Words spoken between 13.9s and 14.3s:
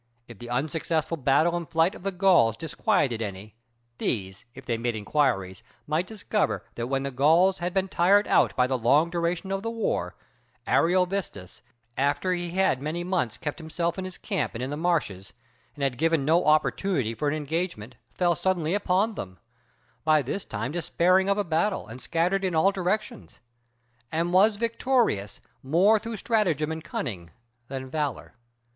in his